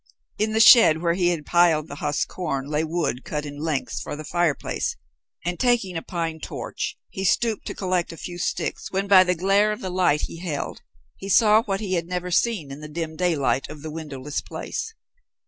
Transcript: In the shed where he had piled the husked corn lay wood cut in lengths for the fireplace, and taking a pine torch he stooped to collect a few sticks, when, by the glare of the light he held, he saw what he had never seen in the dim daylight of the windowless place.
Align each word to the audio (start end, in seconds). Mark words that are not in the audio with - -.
In 0.39 0.51
the 0.53 0.59
shed 0.59 0.99
where 1.03 1.13
he 1.13 1.27
had 1.27 1.45
piled 1.45 1.87
the 1.87 1.97
husked 1.97 2.27
corn 2.27 2.65
lay 2.65 2.83
wood 2.83 3.23
cut 3.23 3.45
in 3.45 3.59
lengths 3.59 4.01
for 4.01 4.15
the 4.15 4.23
fireplace, 4.23 4.95
and 5.45 5.59
taking 5.59 5.95
a 5.95 6.01
pine 6.01 6.39
torch 6.39 6.97
he 7.11 7.23
stooped 7.23 7.67
to 7.67 7.75
collect 7.75 8.11
a 8.11 8.17
few 8.17 8.39
sticks, 8.39 8.91
when, 8.91 9.05
by 9.07 9.23
the 9.23 9.35
glare 9.35 9.71
of 9.71 9.79
the 9.81 9.91
light 9.91 10.21
he 10.21 10.39
held, 10.39 10.81
he 11.17 11.29
saw 11.29 11.61
what 11.65 11.81
he 11.81 11.93
had 11.93 12.07
never 12.07 12.31
seen 12.31 12.71
in 12.71 12.79
the 12.79 12.87
dim 12.89 13.15
daylight 13.15 13.69
of 13.69 13.83
the 13.83 13.91
windowless 13.91 14.41
place. 14.41 14.91